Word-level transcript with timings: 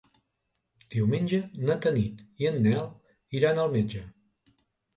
Diumenge 0.95 1.39
na 1.67 1.75
Tanit 1.85 2.25
i 2.45 2.51
en 2.53 2.59
Nel 2.69 2.91
iran 3.41 3.65
al 3.67 3.73
metge. 3.79 4.05